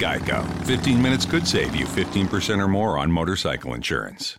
Geico. 0.00 0.42
15 0.66 1.00
minutes 1.00 1.26
could 1.26 1.46
save 1.46 1.76
you 1.76 1.84
15% 1.84 2.58
or 2.58 2.68
more 2.68 2.98
on 2.98 3.12
motorcycle 3.12 3.74
insurance. 3.74 4.38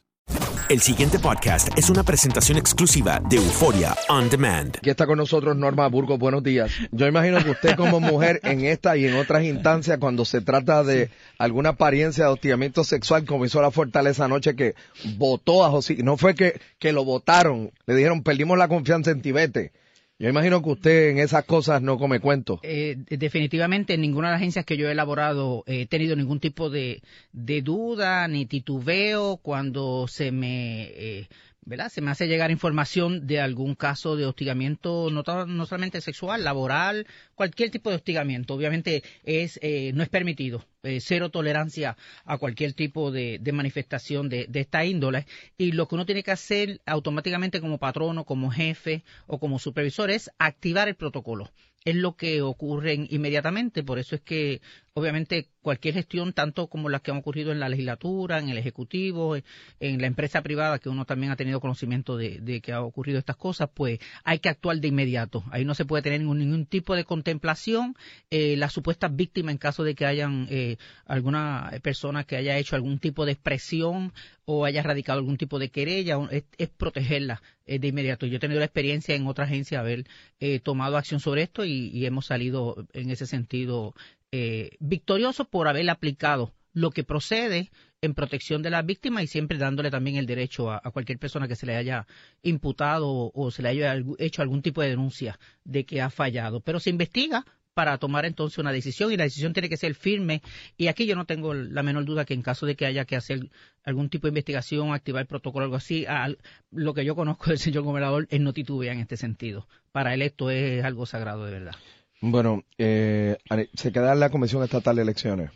El 0.70 0.80
siguiente 0.80 1.20
podcast 1.20 1.68
es 1.78 1.90
una 1.90 2.04
presentación 2.04 2.58
exclusiva 2.58 3.22
de 3.30 3.36
Euforia 3.36 3.94
On 4.08 4.30
Demand. 4.30 4.78
Aquí 4.78 4.90
está 4.90 5.06
con 5.06 5.18
nosotros 5.18 5.58
Norma 5.58 5.86
Burgos. 5.88 6.18
Buenos 6.18 6.44
días. 6.44 6.72
Yo 6.92 7.08
imagino 7.08 7.44
que 7.44 7.50
usted 7.50 7.76
como 7.76 8.00
mujer 8.00 8.40
en 8.44 8.64
esta 8.64 8.96
y 8.96 9.06
en 9.06 9.16
otras 9.16 9.44
instancias, 9.44 9.98
cuando 9.98 10.24
se 10.24 10.40
trata 10.40 10.84
de 10.86 11.10
alguna 11.38 11.72
apariencia 11.72 12.24
de 12.24 12.32
hostigamiento 12.32 12.86
sexual, 12.86 13.26
como 13.26 13.46
hizo 13.46 13.62
la 13.62 13.72
Fortaleza 13.72 14.26
anoche 14.26 14.56
que 14.56 14.76
votó 15.18 15.66
a 15.66 15.70
José, 15.70 15.98
no 16.04 16.16
fue 16.16 16.36
que, 16.36 16.62
que 16.80 16.94
lo 16.94 17.04
votaron, 17.04 17.72
le 17.86 17.96
dijeron 17.96 18.24
perdimos 18.24 18.58
la 18.58 18.70
confianza 18.70 19.12
en 19.12 19.22
Tibete. 19.22 19.74
Yo 20.22 20.30
imagino 20.30 20.62
que 20.62 20.70
usted 20.70 21.10
en 21.10 21.18
esas 21.18 21.46
cosas 21.46 21.82
no 21.82 21.98
come 21.98 22.20
cuento. 22.20 22.60
Eh, 22.62 22.96
definitivamente 23.10 23.96
en 23.96 24.02
ninguna 24.02 24.28
de 24.28 24.34
las 24.34 24.42
agencias 24.42 24.66
que 24.66 24.78
yo 24.78 24.88
he 24.88 24.92
elaborado 24.92 25.64
he 25.66 25.88
tenido 25.88 26.16
ningún 26.16 26.40
tipo 26.40 26.70
de, 26.70 27.02
de 27.34 27.64
duda 27.64 28.28
ni 28.28 28.46
titubeo 28.46 29.38
cuando 29.38 30.08
se 30.08 30.32
me 30.32 30.84
eh, 30.94 31.28
¿verdad? 31.64 31.90
se 31.90 32.02
me 32.02 32.12
hace 32.12 32.28
llegar 32.28 32.52
información 32.52 33.28
de 33.28 33.40
algún 33.40 33.76
caso 33.76 34.16
de 34.16 34.26
hostigamiento 34.26 35.10
no, 35.12 35.24
no 35.46 35.66
solamente 35.66 36.02
sexual, 36.02 36.44
laboral, 36.44 37.08
cualquier 37.36 37.70
tipo 37.70 37.90
de 37.90 37.98
hostigamiento. 37.98 38.54
Obviamente 38.56 39.04
es 39.24 39.60
eh, 39.62 39.92
no 39.94 40.04
es 40.04 40.10
permitido. 40.10 40.66
eh, 40.84 41.00
cero 41.02 41.30
tolerancia 41.30 41.98
a 42.26 42.38
cualquier 42.38 42.74
tipo 42.74 43.12
de, 43.12 43.38
de 43.40 43.52
manifestación 43.52 44.30
de, 44.30 44.48
de 44.48 44.62
esta 44.62 44.84
índole 44.86 45.28
y 45.58 45.74
lo 45.74 45.88
que 45.88 45.96
uno 45.96 46.06
tiene 46.06 46.24
que 46.24 46.32
hacer 46.32 46.82
automáticamente 46.86 47.62
como 47.62 47.78
patrono, 47.78 48.26
como 48.26 48.50
jefe 48.52 49.04
o 49.28 49.40
como 49.40 49.60
supervisor 49.60 50.10
es 50.10 50.32
activar 50.40 50.88
el 50.88 50.96
protocolo 50.96 51.52
es 51.86 51.96
lo 51.96 52.16
que 52.16 52.42
ocurre 52.42 52.94
inmediatamente. 53.10 53.84
Por 53.84 54.00
eso 54.00 54.16
es 54.16 54.22
que, 54.22 54.62
obviamente, 54.94 55.48
cualquier 55.62 55.94
gestión, 55.94 56.34
tanto 56.34 56.68
como 56.68 56.90
las 56.90 57.02
que 57.02 57.12
han 57.12 57.18
ocurrido 57.18 57.52
en 57.52 57.60
la 57.60 57.70
legislatura, 57.70 58.40
en 58.40 58.50
el 58.50 58.58
Ejecutivo, 58.58 59.36
en- 59.36 59.44
en 59.80 60.02
la 60.02 60.08
empresa 60.08 60.42
privada, 60.42 60.80
que 60.80 60.90
uno 60.90 61.06
también 61.06 61.32
ha 61.32 61.36
tenido 61.36 61.60
conocimiento 61.62 62.18
de, 62.18 62.62
que 62.62 62.74
ha 62.74 62.82
ocurrido 62.82 63.18
estas 63.20 63.38
cosas, 63.38 63.70
pues 63.74 64.00
hay 64.24 64.40
que 64.40 64.50
actuar 64.50 64.78
de 64.80 64.88
inmediato. 64.90 65.44
Ahí 65.52 65.64
no 65.66 65.76
se 65.76 65.86
puede 65.86 66.04
tener 66.04 66.20
ningún, 66.20 66.40
ningún 66.40 66.66
tipo 66.66 66.96
de 66.96 67.06
contemplación. 67.06 67.96
Eh, 68.32 68.56
las 68.58 68.74
supuestas 68.74 69.16
víctimas, 69.16 69.54
en 69.54 69.58
caso 69.60 69.84
de 69.84 69.96
que 69.96 70.06
hayan 70.06 70.48
eh, 70.50 70.78
alguna 71.06 71.72
persona 71.82 72.24
que 72.26 72.36
haya 72.36 72.58
hecho 72.58 72.76
algún 72.76 73.00
tipo 73.00 73.26
de 73.26 73.32
expresión 73.34 74.14
o 74.46 74.66
haya 74.66 74.84
radicado 74.84 75.20
algún 75.20 75.38
tipo 75.38 75.60
de 75.60 75.70
querella, 75.70 76.18
es, 76.32 76.44
protegerla 76.70 77.42
eh, 77.66 77.80
de 77.80 77.88
inmediato. 77.88 78.26
Yo 78.26 78.38
he 78.38 78.40
tenido 78.40 78.60
la 78.60 78.66
experiencia 78.66 79.16
en 79.16 79.28
otra 79.28 79.46
agencia 79.46 79.80
haber 79.80 80.06
eh, 80.40 80.60
tomado 80.60 80.98
acción 80.98 81.20
sobre 81.20 81.44
esto 81.44 81.64
y 81.64 82.06
hemos 82.06 82.26
salido 82.26 82.86
en 82.94 83.12
ese 83.12 83.26
sentido 83.28 83.94
eh, 84.32 84.72
victoriosos 84.80 85.48
por 85.48 85.68
haber 85.68 85.90
aplicado 85.90 86.54
lo 86.74 86.92
que 86.92 87.04
procede 87.04 87.70
en 88.02 88.14
protección 88.14 88.62
de 88.64 88.70
las 88.70 88.86
víctimas 88.86 89.24
y 89.24 89.28
siempre 89.28 89.58
dándole 89.58 89.92
también 89.92 90.16
el 90.16 90.26
derecho 90.26 90.72
a, 90.72 90.82
a 90.84 90.92
cualquier 90.92 91.20
persona 91.20 91.48
que 91.48 91.56
se 91.56 91.66
le 91.66 91.76
haya 91.76 92.08
imputado 92.42 93.32
o, 93.34 93.52
se 93.52 93.62
le 93.62 93.70
haya 93.70 93.96
hecho 94.20 94.42
algún 94.42 94.62
tipo 94.62 94.82
de 94.82 94.90
denuncia 94.90 95.38
de 95.64 95.86
que 95.86 96.02
ha 96.02 96.10
fallado. 96.10 96.62
Pero 96.62 96.80
se 96.80 96.90
investiga 96.90 97.46
para 97.74 97.98
tomar 98.00 98.26
entonces 98.26 98.58
una 98.58 98.72
decisión 98.74 99.12
y 99.14 99.18
la 99.18 99.24
decisión 99.24 99.54
tiene 99.54 99.70
que 99.70 99.78
ser 99.78 99.96
firme 99.96 100.42
y 100.78 100.88
aquí 100.88 101.06
yo 101.06 101.16
no 101.16 101.26
tengo 101.26 101.54
la 101.54 101.84
menor 101.84 102.04
duda 102.06 102.26
que 102.26 102.34
en 102.34 102.42
caso 102.42 102.66
de 102.66 102.76
que 102.76 102.86
haya 102.86 103.06
que 103.06 103.16
hacer 103.16 103.50
algún 103.84 104.10
tipo 104.10 104.28
de 104.28 104.32
investigación, 104.32 104.94
activar 104.94 105.26
protocolo, 105.28 105.64
algo 105.66 105.78
así, 105.78 106.06
al- 106.06 106.38
lo 106.72 106.94
que 106.94 107.06
yo 107.06 107.16
conozco 107.16 107.50
del 107.50 107.60
señor 107.60 107.84
gobernador, 107.84 108.28
él 108.30 108.44
no 108.44 108.52
titubea 108.54 108.92
en 108.94 109.00
este 109.00 109.16
sentido. 109.16 109.68
Para 109.92 110.14
él 110.14 110.22
esto 110.22 110.50
es 110.50 110.84
algo 110.84 111.06
sagrado 111.06 111.46
de 111.46 111.52
verdad. 111.52 111.76
Bueno, 112.22 112.64
eh, 112.78 113.38
se 113.74 113.92
queda 113.92 114.14
en 114.14 114.20
la 114.20 114.30
Comisión 114.30 114.64
Estatal 114.64 114.96
de 114.96 115.02
Elecciones. 115.02 115.52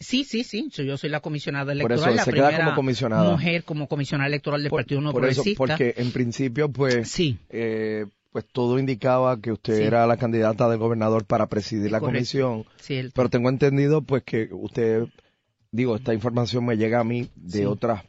Sí, 0.00 0.24
sí, 0.24 0.42
sí. 0.42 0.68
Yo 0.70 0.96
soy 0.96 1.10
la 1.10 1.20
comisionada 1.20 1.66
Por 1.66 1.72
electoral, 1.74 2.00
eso, 2.00 2.10
la 2.16 2.24
se 2.24 2.32
queda 2.32 2.56
como 2.56 2.74
comisionada. 2.74 3.30
mujer 3.30 3.62
como 3.62 3.86
comisionada 3.86 4.26
electoral 4.26 4.62
del 4.62 4.70
Por, 4.70 4.80
Partido 4.80 5.00
No 5.00 5.12
por 5.12 5.24
eso, 5.26 5.42
Progresista. 5.44 5.58
porque 5.58 5.94
en 5.96 6.10
principio, 6.10 6.68
pues, 6.70 7.08
Sí. 7.08 7.38
eh, 7.50 8.06
pues 8.32 8.44
todo 8.50 8.80
indicaba 8.80 9.40
que 9.40 9.52
usted 9.52 9.76
Sí. 9.76 9.82
era 9.84 10.04
la 10.08 10.16
candidata 10.16 10.68
del 10.68 10.78
gobernador 10.80 11.24
para 11.24 11.46
presidir 11.46 11.92
la 11.92 12.00
Correcto. 12.00 12.16
comisión. 12.18 12.64
El- 12.88 13.12
Pero 13.12 13.28
tengo 13.28 13.48
entendido, 13.48 14.02
pues, 14.02 14.24
que 14.24 14.48
usted, 14.50 15.04
digo, 15.70 15.94
esta 15.94 16.12
información 16.14 16.64
me 16.66 16.76
llega 16.76 16.98
a 16.98 17.04
mí 17.04 17.28
de 17.36 17.58
Sí. 17.60 17.64
otras 17.64 18.02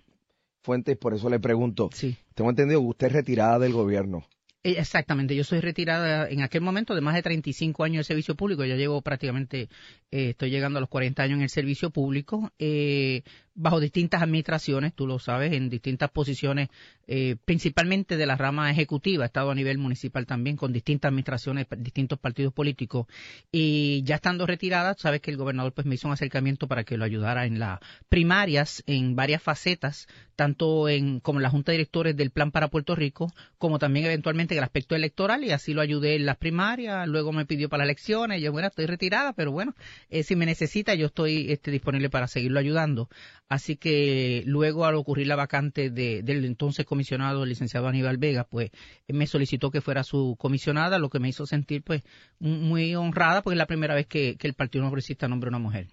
fuentes, 0.63 0.97
por 0.97 1.13
eso 1.13 1.29
le 1.29 1.39
pregunto. 1.39 1.89
Sí. 1.94 2.15
Tengo 2.33 2.50
entendido 2.50 2.79
que 2.79 2.88
usted 2.88 3.07
es 3.07 3.13
retirada 3.13 3.59
del 3.59 3.73
gobierno. 3.73 4.23
Eh, 4.63 4.75
Exactamente, 4.80 5.36
yo 5.36 5.44
soy 5.44 5.60
retirada 5.60 6.30
en 6.30 6.42
aquel 6.42 6.62
momento 6.62 6.95
de 6.95 7.01
más 7.01 7.15
de 7.15 7.21
35 7.21 7.83
años 7.83 8.00
de 8.00 8.04
servicio 8.06 8.36
público, 8.36 8.63
ya 8.63 8.75
llevo 8.75 9.01
prácticamente, 9.01 9.69
eh, 10.13 10.30
estoy 10.30 10.51
llegando 10.51 10.77
a 10.77 10.80
los 10.80 10.89
40 10.89 11.24
años 11.24 11.38
en 11.38 11.42
el 11.42 11.50
servicio 11.50 11.89
público, 11.89 12.51
eh, 12.60 13.24
bajo 13.56 13.80
distintas 13.80 14.21
administraciones, 14.21 14.94
tú 14.94 15.07
lo 15.07 15.18
sabes, 15.18 15.54
en 15.54 15.69
distintas 15.69 16.12
posiciones, 16.12 16.69
eh, 17.07 17.36
principalmente 17.45 18.15
de 18.15 18.25
la 18.27 18.36
rama 18.36 18.69
ejecutiva, 18.69 19.24
he 19.24 19.27
estado 19.27 19.50
a 19.50 19.56
nivel 19.56 19.80
municipal 19.80 20.25
también, 20.27 20.56
con 20.56 20.71
distintas 20.71 21.10
administraciones, 21.10 21.65
distintos 21.77 22.19
partidos 22.19 22.54
políticos, 22.54 23.07
y 23.51 24.04
ya 24.04 24.15
estando 24.15 24.45
retirada, 24.45 24.95
sabes 24.98 25.19
que 25.21 25.31
el 25.31 25.38
gobernador 25.38 25.74
pues 25.74 25.88
me 25.88 25.95
hizo 25.95 26.07
un 26.07 26.13
acercamiento 26.13 26.68
para 26.68 26.83
que 26.83 26.98
lo 26.98 27.06
ayudara 27.06 27.45
en 27.45 27.57
las 27.57 27.80
primarias, 28.07 28.83
en 28.86 29.15
varias 29.15 29.42
facetas, 29.42 30.07
tanto 30.36 30.89
en 30.89 31.19
como 31.19 31.39
en 31.39 31.44
la 31.44 31.50
Junta 31.50 31.71
de 31.71 31.77
Directores 31.77 32.15
del 32.15 32.31
Plan 32.31 32.51
para 32.51 32.69
Puerto 32.69 32.95
Rico, 32.95 33.31
como 33.57 33.77
también 33.80 34.06
eventualmente 34.06 34.56
en 34.56 34.60
el 34.60 34.63
aspecto 34.63 34.95
electoral, 34.95 35.44
y 35.44 35.51
así 35.51 35.74
lo 35.74 35.81
ayudé 35.81 36.15
en 36.15 36.25
las 36.25 36.38
primarias, 36.38 37.07
luego 37.07 37.31
me 37.31 37.45
pidió 37.45 37.69
para 37.69 37.83
las 37.83 37.89
elecciones, 37.89 38.42
yo 38.42 38.51
bueno, 38.51 38.68
estoy 38.68 38.86
retirada, 38.86 39.33
pero 39.33 39.51
bueno, 39.51 39.75
eh, 40.09 40.23
si 40.23 40.35
me 40.35 40.45
necesita, 40.45 40.94
yo 40.94 41.07
estoy 41.07 41.51
este, 41.51 41.71
disponible 41.71 42.09
para 42.09 42.27
seguirlo 42.27 42.59
ayudando. 42.59 43.09
Así 43.50 43.75
que 43.75 44.44
luego 44.45 44.85
al 44.85 44.95
ocurrir 44.95 45.27
la 45.27 45.35
vacante 45.35 45.89
del 45.89 46.45
entonces 46.45 46.85
comisionado, 46.85 47.44
el 47.44 47.50
licenciado 47.50 47.88
Aníbal 47.88 48.17
Vega, 48.17 48.45
pues 48.45 48.71
me 49.07 49.27
solicitó 49.27 49.71
que 49.71 49.81
fuera 49.81 50.03
su 50.03 50.35
comisionada, 50.39 50.97
lo 51.00 51.09
que 51.09 51.19
me 51.19 51.29
hizo 51.29 51.45
sentir 51.45 51.83
pues 51.83 52.03
muy 52.39 52.95
honrada 52.95 53.41
porque 53.41 53.55
es 53.55 53.59
la 53.59 53.67
primera 53.67 53.95
vez 53.95 54.07
que, 54.07 54.38
el 54.39 54.53
Partido 54.53 54.83
No 54.83 54.89
Progresista 54.89 55.27
nombra 55.27 55.50
una 55.50 55.59
mujer. 55.59 55.88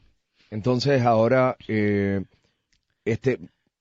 Entonces 0.51 1.03
ahora 1.03 1.57
eh, 1.69 2.25
este 3.05 3.39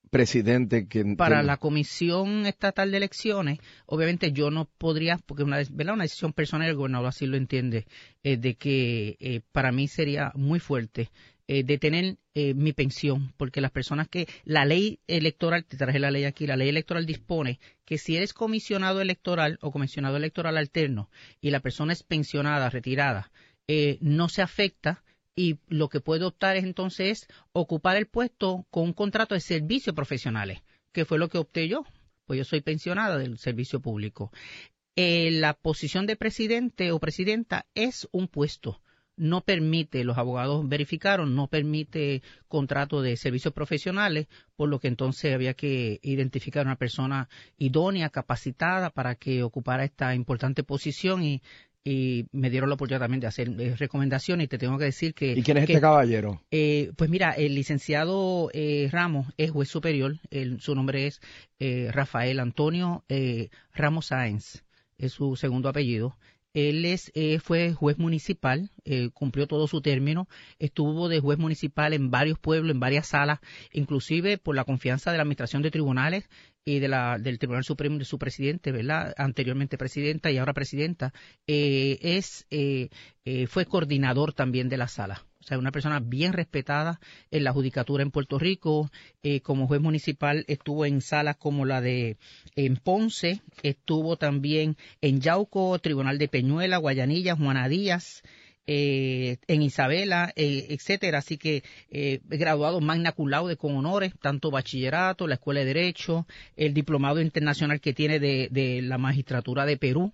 presidente 0.10 0.88
que 0.88 1.04
para 1.16 1.44
la 1.44 1.58
comisión 1.58 2.46
estatal 2.46 2.92
de 2.92 2.98
elecciones 2.98 3.60
obviamente 3.86 4.32
yo 4.32 4.52
no 4.52 4.66
podría 4.66 5.18
porque 5.26 5.44
una 5.44 5.58
¿verdad? 5.72 5.94
una 5.94 6.04
decisión 6.04 6.34
personal 6.34 6.70
el 6.70 6.76
gobernador 6.76 7.08
así 7.08 7.26
lo 7.26 7.38
entiende 7.38 7.86
eh, 8.24 8.38
de 8.38 8.56
que 8.56 9.18
eh, 9.20 9.42
para 9.52 9.72
mí 9.72 9.88
sería 9.88 10.32
muy 10.36 10.60
fuerte 10.60 11.10
eh, 11.52 11.64
de 11.64 11.80
tener 11.80 12.18
eh, 12.36 12.54
mi 12.54 12.74
pensión, 12.74 13.34
porque 13.36 13.60
las 13.60 13.72
personas 13.72 14.08
que 14.08 14.28
la 14.44 14.66
ley 14.66 15.00
electoral, 15.08 15.66
te 15.66 15.78
traje 15.78 15.98
la 15.98 16.12
ley 16.12 16.26
aquí, 16.26 16.46
la 16.46 16.56
ley 16.56 16.70
electoral 16.70 17.08
dispone 17.08 17.60
que 17.86 17.98
si 17.98 18.16
eres 18.16 18.34
comisionado 18.34 19.02
electoral 19.02 19.58
o 19.62 19.72
comisionado 19.72 20.16
electoral 20.16 20.60
alterno 20.60 21.10
y 21.42 21.50
la 21.50 21.60
persona 21.60 21.92
es 21.92 22.04
pensionada, 22.04 22.70
retirada, 22.70 23.32
eh, 23.68 23.98
no 24.00 24.30
se 24.30 24.44
afecta 24.44 25.04
y 25.40 25.58
lo 25.70 25.88
que 25.88 26.02
puede 26.02 26.26
optar 26.26 26.58
es 26.58 26.66
entonces 26.66 27.26
ocupar 27.54 27.96
el 27.96 28.08
puesto 28.08 28.66
con 28.72 28.84
un 28.84 28.94
contrato 28.94 29.36
de 29.36 29.40
servicios 29.40 29.96
profesionales, 29.96 30.64
que 30.92 31.06
fue 31.06 31.18
lo 31.18 31.30
que 31.30 31.38
opté 31.38 31.70
yo, 31.70 31.86
pues 32.26 32.40
yo 32.40 32.44
soy 32.44 32.60
pensionada 32.60 33.18
del 33.18 33.38
servicio 33.38 33.80
público. 33.80 34.34
la 34.98 35.54
posición 35.54 36.08
de 36.08 36.18
presidente 36.18 36.92
o 36.92 37.00
presidenta 37.00 37.66
es 37.74 38.10
un 38.12 38.28
puesto 38.28 38.82
no 39.20 39.42
permite, 39.42 40.06
los 40.06 40.18
abogados 40.18 40.68
verificaron, 40.68 41.36
no 41.36 41.48
permite 41.48 42.24
contrato 42.48 43.02
de 43.02 43.18
servicios 43.18 43.54
profesionales, 43.54 44.28
por 44.56 44.70
lo 44.70 44.80
que 44.80 44.88
entonces 44.88 45.34
había 45.34 45.54
que 45.54 46.00
identificar 46.02 46.66
una 46.66 46.78
persona 46.78 47.28
idónea, 47.58 48.10
capacitada 48.10 48.90
para 48.90 49.16
que 49.16 49.44
ocupara 49.44 49.84
esta 49.84 50.16
importante 50.16 50.64
posición 50.64 51.22
y, 51.24 51.42
me 52.32 52.50
dieron 52.50 52.70
la 52.70 52.76
oportunidad 52.76 53.02
también 53.02 53.22
de 53.22 53.28
hacer 53.28 53.50
eh, 53.60 53.76
recomendaciones 53.76 54.46
y 54.46 54.48
te 54.48 54.58
tengo 54.58 54.78
que 54.78 54.86
decir 54.86 55.14
que... 55.14 55.34
¿Y 55.34 55.44
quién 55.44 55.58
es 55.58 55.64
este 55.64 55.82
caballero? 55.82 56.42
Eh, 56.52 56.92
pues 56.96 57.10
mira, 57.10 57.32
el 57.32 57.56
licenciado 57.56 58.50
eh, 58.54 58.90
Ramos 58.92 59.28
es 59.38 59.52
juez 59.52 59.70
superior, 59.70 60.18
su 60.60 60.76
nombre 60.76 61.08
es 61.08 61.22
Rafael 61.60 62.40
Antonio 62.40 63.04
Ramos 63.74 64.08
Sáenz, 64.08 64.64
es 64.98 65.14
su 65.14 65.36
segundo 65.36 65.70
apellido. 65.70 66.16
Él 66.54 66.86
es, 66.86 67.12
eh, 67.14 67.40
fue 67.40 67.74
juez 67.74 68.00
municipal, 68.00 68.72
eh, 68.84 69.10
cumplió 69.14 69.46
todo 69.46 69.68
su 69.68 69.82
término, 69.82 70.28
estuvo 70.58 71.08
de 71.08 71.20
juez 71.20 71.38
municipal 71.38 71.94
en 71.94 72.10
varios 72.10 72.40
pueblos, 72.40 72.72
en 72.72 72.80
varias 72.80 73.08
salas, 73.08 73.40
inclusive 73.72 74.40
por 74.40 74.56
la 74.56 74.64
confianza 74.64 75.12
de 75.12 75.18
la 75.18 75.24
Administración 75.24 75.62
de 75.62 75.70
Tribunales 75.70 76.28
y 76.76 76.80
de 76.80 76.88
la, 76.88 77.18
del 77.18 77.40
Tribunal 77.40 77.64
Supremo 77.64 77.98
de 77.98 78.06
su 78.06 78.18
presidente, 78.18 78.72
¿verdad? 78.72 79.14
Anteriormente 79.18 79.78
presidenta 79.78 80.32
y 80.32 80.38
ahora 80.38 80.54
presidenta, 80.54 81.14
eh, 81.48 81.98
es, 82.02 82.46
fue 83.48 83.66
coordinador 83.66 84.34
también 84.34 84.70
de 84.70 84.78
la 84.78 84.88
sala. 84.88 85.26
O 85.42 85.44
sea, 85.48 85.58
una 85.58 85.72
persona 85.72 86.02
bien 86.02 86.34
respetada 86.34 87.00
en 87.32 87.46
la 87.46 87.54
judicatura 87.54 88.04
en 88.04 88.12
Puerto 88.12 88.38
Rico. 88.38 88.92
Eh, 89.24 89.40
como 89.40 89.68
juez 89.68 89.80
municipal 89.80 90.44
estuvo 90.48 90.86
en 90.86 91.02
salas 91.02 91.38
como 91.38 91.66
la 91.66 91.80
de 91.82 92.18
en 92.56 92.76
Ponce, 92.76 93.42
estuvo 93.64 94.18
también 94.18 94.76
en 95.02 95.22
Yauco, 95.22 95.80
Tribunal 95.80 96.18
de 96.18 96.28
Peñuela, 96.28 96.78
Guayanilla, 96.78 97.38
Juana 97.38 97.70
Díaz, 97.70 98.22
eh, 98.72 99.38
en 99.48 99.64
Isabela, 99.64 100.32
eh, 100.36 100.68
etcétera. 100.70 101.18
Así 101.18 101.40
que 101.40 101.64
eh, 101.90 102.20
graduado 102.26 102.80
magna 102.82 103.14
cum 103.14 103.28
laude 103.28 103.58
con 103.58 103.76
honores, 103.76 104.14
tanto 104.22 104.52
bachillerato, 104.52 105.26
la 105.26 105.34
Escuela 105.36 105.62
de 105.62 105.66
Derecho, 105.66 106.28
el 106.56 106.76
diplomado 106.76 107.20
internacional 107.20 107.82
que 107.82 107.96
tiene 107.96 108.20
de, 108.20 108.48
de 108.52 108.84
la 108.84 109.00
magistratura 109.00 109.66
de 109.66 109.78
Perú 109.78 110.14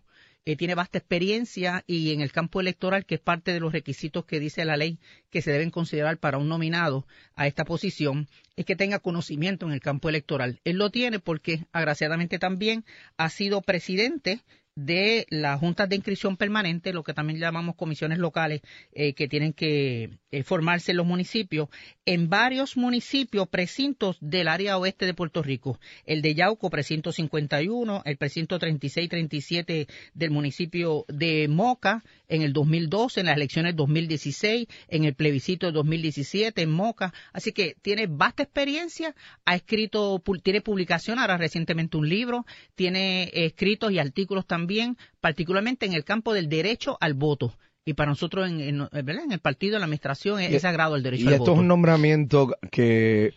tiene 0.59 0.75
vasta 0.75 0.99
experiencia 0.99 1.83
y 1.87 2.13
en 2.13 2.21
el 2.21 2.31
campo 2.31 2.61
electoral, 2.61 3.07
que 3.07 3.15
es 3.15 3.19
parte 3.19 3.51
de 3.51 3.59
los 3.59 3.73
requisitos 3.73 4.25
que 4.25 4.39
dice 4.39 4.63
la 4.63 4.77
ley 4.77 4.99
que 5.31 5.41
se 5.41 5.51
deben 5.51 5.71
considerar 5.71 6.19
para 6.19 6.37
un 6.37 6.47
nominado 6.47 7.07
a 7.33 7.47
esta 7.47 7.65
posición, 7.65 8.27
es 8.55 8.63
que 8.63 8.75
tenga 8.75 8.99
conocimiento 8.99 9.65
en 9.65 9.71
el 9.71 9.79
campo 9.79 10.07
electoral. 10.07 10.59
Él 10.63 10.77
lo 10.77 10.91
tiene 10.91 11.19
porque, 11.19 11.65
agraciadamente 11.71 12.37
también, 12.37 12.85
ha 13.17 13.31
sido 13.31 13.63
presidente 13.63 14.41
de 14.75 15.25
las 15.29 15.57
juntas 15.59 15.87
de 15.87 15.95
inscripción 15.95 16.35
permanente, 16.35 16.91
lo 16.91 17.03
que 17.03 17.13
también 17.13 17.39
llamamos 17.39 17.75
comisiones 17.75 18.19
locales, 18.19 18.61
eh, 18.91 19.13
que 19.13 19.29
tienen 19.29 19.53
que 19.53 20.09
eh, 20.31 20.43
formarse 20.43 20.91
en 20.91 20.97
los 20.97 21.05
municipios, 21.05 21.69
en 22.05 22.29
varios 22.29 22.75
municipios, 22.75 23.47
precintos 23.47 24.17
del 24.19 24.49
área 24.49 24.77
oeste 24.77 25.05
de 25.05 25.13
Puerto 25.13 25.41
Rico. 25.41 25.79
El 26.05 26.21
de 26.21 26.35
Yauco, 26.35 26.69
precinto 26.69 27.13
51, 27.13 28.01
el 28.03 28.17
precinto 28.17 28.59
36-37 28.59 29.87
del 30.13 30.31
municipio 30.31 31.05
de 31.07 31.47
Moca, 31.47 32.03
en 32.27 32.41
el 32.41 32.51
2012, 32.51 33.21
en 33.21 33.27
las 33.27 33.37
elecciones 33.37 33.77
2016, 33.77 34.67
en 34.89 35.05
el 35.05 35.15
plebiscito 35.15 35.67
de 35.67 35.71
2017 35.71 36.61
en 36.61 36.71
Moca. 36.71 37.13
Así 37.31 37.53
que 37.53 37.77
tiene 37.81 38.07
vasta 38.07 38.43
experiencia, 38.43 39.15
ha 39.45 39.55
escrito, 39.55 40.21
tiene 40.43 40.59
publicación 40.59 41.17
ahora 41.17 41.37
recientemente 41.37 41.95
un 41.95 42.09
libro, 42.09 42.45
tiene 42.75 43.31
escritos 43.33 43.91
y 43.93 43.99
artículos 43.99 44.45
también 44.45 44.64
también, 44.65 44.97
particularmente 45.21 45.85
en 45.85 45.93
el 45.93 46.03
campo 46.03 46.33
del 46.33 46.49
derecho 46.49 46.97
al 46.99 47.13
voto. 47.13 47.53
Y 47.85 47.93
para 47.93 48.09
nosotros 48.09 48.49
en, 48.49 48.59
en, 48.61 48.87
en 48.91 49.31
el 49.31 49.39
partido, 49.39 49.75
en 49.75 49.81
la 49.81 49.85
administración, 49.85 50.39
es, 50.39 50.59
sagrado 50.63 50.95
el 50.95 51.03
derecho 51.03 51.27
al 51.27 51.33
voto. 51.33 51.43
Y 51.43 51.43
esto 51.43 51.53
es 51.53 51.59
un 51.59 51.67
nombramiento 51.67 52.55
que 52.71 53.35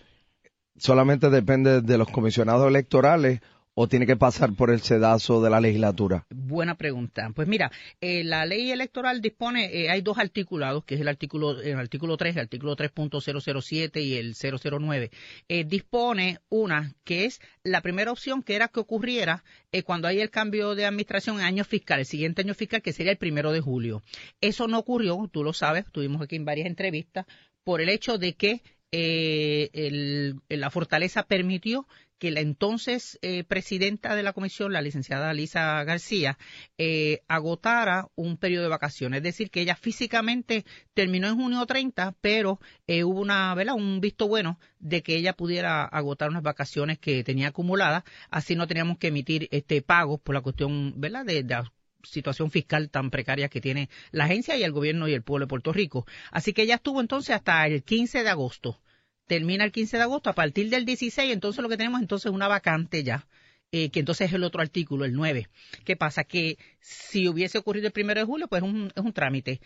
solamente 0.78 1.28
depende 1.28 1.82
de 1.82 1.98
los 1.98 2.08
comisionados 2.08 2.66
electorales 2.66 3.40
o 3.80 3.86
tiene 3.86 4.06
que 4.06 4.16
pasar 4.16 4.54
por 4.54 4.70
el 4.70 4.80
sedazo 4.80 5.40
de 5.40 5.50
la 5.50 5.60
legislatura? 5.60 6.26
Buena 6.30 6.74
pregunta. 6.74 7.30
Pues 7.32 7.46
mira, 7.46 7.70
eh, 8.00 8.24
la 8.24 8.44
ley 8.44 8.72
electoral 8.72 9.20
dispone, 9.20 9.66
eh, 9.66 9.88
hay 9.88 10.00
dos 10.00 10.18
articulados, 10.18 10.84
que 10.84 10.96
es 10.96 11.00
el 11.00 11.06
artículo, 11.06 11.60
el 11.60 11.78
artículo 11.78 12.16
3, 12.16 12.34
el 12.34 12.42
artículo 12.42 12.74
3.007 12.74 14.02
y 14.02 14.16
el 14.16 14.34
009. 14.34 15.12
Eh, 15.48 15.62
dispone 15.62 16.40
una 16.48 16.92
que 17.04 17.24
es 17.24 17.40
la 17.62 17.80
primera 17.80 18.10
opción 18.10 18.42
que 18.42 18.56
era 18.56 18.66
que 18.66 18.80
ocurriera 18.80 19.44
cuando 19.84 20.08
hay 20.08 20.18
el 20.20 20.30
cambio 20.30 20.74
de 20.74 20.84
administración 20.84 21.36
en 21.38 21.44
año 21.44 21.62
fiscal, 21.62 22.00
el 22.00 22.06
siguiente 22.06 22.42
año 22.42 22.54
fiscal 22.54 22.82
que 22.82 22.92
sería 22.92 23.12
el 23.12 23.18
primero 23.18 23.52
de 23.52 23.60
julio. 23.60 24.02
Eso 24.40 24.66
no 24.66 24.78
ocurrió, 24.78 25.30
tú 25.32 25.44
lo 25.44 25.52
sabes, 25.52 25.84
tuvimos 25.92 26.20
aquí 26.20 26.34
en 26.34 26.44
varias 26.44 26.66
entrevistas, 26.66 27.26
por 27.62 27.80
el 27.80 27.90
hecho 27.90 28.18
de 28.18 28.34
que 28.34 28.62
la 28.92 30.70
fortaleza 30.70 31.22
permitió 31.24 31.86
que 32.18 32.30
la 32.30 32.40
entonces 32.40 33.18
eh, 33.22 33.44
presidenta 33.44 34.14
de 34.16 34.22
la 34.22 34.32
comisión, 34.32 34.72
la 34.72 34.82
licenciada 34.82 35.32
Lisa 35.32 35.82
García, 35.84 36.36
eh, 36.76 37.20
agotara 37.28 38.08
un 38.16 38.36
periodo 38.36 38.64
de 38.64 38.70
vacaciones. 38.70 39.18
Es 39.18 39.22
decir, 39.22 39.50
que 39.50 39.60
ella 39.60 39.76
físicamente 39.76 40.64
terminó 40.94 41.28
en 41.28 41.36
junio 41.36 41.64
30, 41.64 42.16
pero 42.20 42.60
eh, 42.86 43.04
hubo 43.04 43.20
una, 43.20 43.54
¿verdad? 43.54 43.74
un 43.74 44.00
visto 44.00 44.28
bueno 44.28 44.58
de 44.78 45.02
que 45.02 45.16
ella 45.16 45.32
pudiera 45.34 45.84
agotar 45.84 46.28
unas 46.28 46.42
vacaciones 46.42 46.98
que 46.98 47.24
tenía 47.24 47.48
acumuladas. 47.48 48.04
Así 48.30 48.56
no 48.56 48.66
teníamos 48.66 48.98
que 48.98 49.08
emitir 49.08 49.48
este 49.50 49.82
pagos 49.82 50.20
por 50.20 50.34
la 50.34 50.40
cuestión 50.42 51.00
¿verdad? 51.00 51.24
de, 51.24 51.42
de 51.42 51.54
situación 52.02 52.50
fiscal 52.50 52.90
tan 52.90 53.10
precaria 53.10 53.48
que 53.48 53.60
tiene 53.60 53.88
la 54.10 54.24
agencia 54.24 54.56
y 54.56 54.62
el 54.62 54.72
gobierno 54.72 55.08
y 55.08 55.14
el 55.14 55.22
pueblo 55.22 55.46
de 55.46 55.50
Puerto 55.50 55.72
Rico. 55.72 56.06
Así 56.30 56.52
que 56.52 56.62
ella 56.62 56.76
estuvo 56.76 57.00
entonces 57.00 57.34
hasta 57.34 57.66
el 57.66 57.82
15 57.82 58.22
de 58.22 58.28
agosto 58.28 58.80
termina 59.28 59.62
el 59.62 59.70
15 59.70 59.98
de 59.98 60.02
agosto, 60.02 60.30
a 60.30 60.32
partir 60.32 60.70
del 60.70 60.84
16, 60.84 61.32
entonces 61.32 61.62
lo 61.62 61.68
que 61.68 61.76
tenemos 61.76 62.00
entonces 62.00 62.26
es 62.26 62.34
una 62.34 62.48
vacante 62.48 63.04
ya, 63.04 63.28
eh, 63.70 63.90
que 63.90 64.00
entonces 64.00 64.28
es 64.28 64.34
el 64.34 64.42
otro 64.42 64.60
artículo, 64.60 65.04
el 65.04 65.12
9. 65.12 65.48
¿Qué 65.84 65.94
pasa? 65.94 66.24
Que 66.24 66.58
si 66.80 67.28
hubiese 67.28 67.58
ocurrido 67.58 67.86
el 67.94 68.04
1 68.04 68.14
de 68.14 68.24
julio, 68.24 68.48
pues 68.48 68.62
es 68.62 68.68
un, 68.68 68.90
es 68.96 69.04
un 69.04 69.12
trámite. 69.12 69.60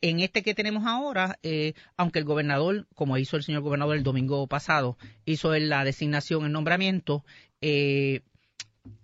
En 0.00 0.20
este 0.20 0.42
que 0.42 0.54
tenemos 0.54 0.84
ahora, 0.86 1.38
eh, 1.42 1.74
aunque 1.96 2.18
el 2.18 2.24
gobernador, 2.24 2.86
como 2.94 3.16
hizo 3.16 3.36
el 3.36 3.44
señor 3.44 3.62
gobernador 3.62 3.96
el 3.96 4.02
domingo 4.02 4.46
pasado, 4.46 4.98
hizo 5.24 5.56
la 5.56 5.84
designación, 5.84 6.44
el 6.44 6.52
nombramiento, 6.52 7.24
eh, 7.60 8.22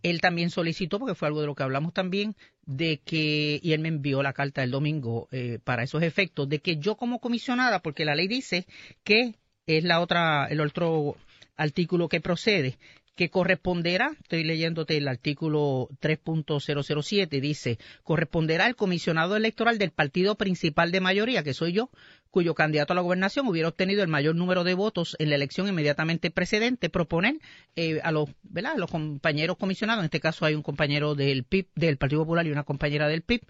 él 0.03 0.21
también 0.21 0.51
solicitó, 0.51 0.99
porque 0.99 1.15
fue 1.15 1.29
algo 1.29 1.41
de 1.41 1.47
lo 1.47 1.55
que 1.55 1.63
hablamos 1.63 1.93
también, 1.93 2.35
de 2.67 3.01
que, 3.05 3.61
y 3.63 3.73
él 3.73 3.81
me 3.81 3.89
envió 3.89 4.23
la 4.23 4.33
carta 4.33 4.63
el 4.63 4.71
domingo 4.71 5.29
para 5.65 5.83
esos 5.83 6.03
efectos, 6.03 6.49
de 6.49 6.61
que 6.61 6.77
yo 6.77 6.97
como 6.97 7.21
comisionada, 7.21 7.81
porque 7.81 8.05
la 8.05 8.15
ley 8.15 8.29
dice 8.29 8.67
que 9.03 9.35
es 9.67 9.85
la 9.85 10.01
otra, 10.01 10.47
el 10.47 10.61
otro 10.61 11.17
artículo 11.57 12.09
que 12.09 12.21
procede 12.21 12.79
que 13.15 13.31
corresponderá, 13.31 14.17
estoy 14.23 14.45
leyéndote 14.45 14.97
el 14.97 15.07
artículo 15.09 15.89
3.007, 16.01 17.41
dice, 17.41 17.79
corresponderá 18.03 18.67
al 18.67 18.75
comisionado 18.75 19.37
electoral 19.37 19.79
del 19.79 19.93
partido 19.93 20.35
principal 20.35 20.91
de 20.91 21.01
mayoría, 21.01 21.45
que 21.45 21.55
soy 21.55 21.73
yo, 21.73 21.91
cuyo 22.35 22.57
candidato 22.57 22.93
a 22.93 22.97
la 22.97 23.03
gobernación 23.03 23.47
hubiera 23.47 23.69
obtenido 23.69 24.03
el 24.03 24.09
mayor 24.09 24.35
número 24.35 24.65
de 24.65 24.75
votos 24.75 25.15
en 25.21 25.31
la 25.31 25.37
elección 25.37 25.69
inmediatamente 25.69 26.33
precedente, 26.33 26.91
proponer 26.91 27.39
eh, 27.77 28.01
a 28.03 28.11
los, 28.11 28.29
¿verdad? 28.43 28.75
los 28.77 28.91
compañeros 28.91 29.57
comisionados, 29.57 30.01
en 30.01 30.07
este 30.07 30.19
caso 30.19 30.45
hay 30.45 30.57
un 30.57 30.65
compañero 30.65 31.15
del 31.15 31.45
PIB, 31.45 31.69
del 31.77 31.97
Partido 31.97 32.23
Popular 32.23 32.45
y 32.45 32.51
una 32.51 32.65
compañera 32.65 33.07
del 33.07 33.23
PIB, 33.23 33.43